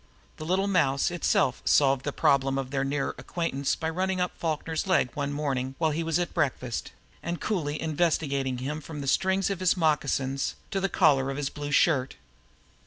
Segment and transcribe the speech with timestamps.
[0.37, 4.87] The little mouse itself solved the problem of their nearer acquaintance by running up Falkner's
[4.87, 9.51] leg one morning while he was at breakfast, and coolly investigating him from the strings
[9.51, 10.39] of his moccasin
[10.71, 12.15] to the collar of his blue shirt.